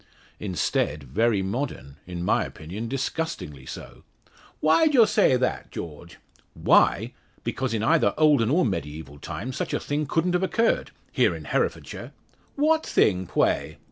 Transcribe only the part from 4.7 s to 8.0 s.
d'y aw say that, Jawge?" "Why! Because in